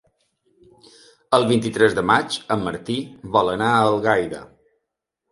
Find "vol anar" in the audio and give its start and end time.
3.35-3.67